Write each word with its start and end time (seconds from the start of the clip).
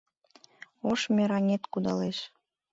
Ош 0.89 1.01
мераҥет 1.15 1.63
кудалеш. 1.71 2.17